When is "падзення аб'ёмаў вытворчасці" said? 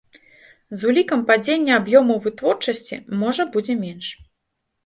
1.27-2.99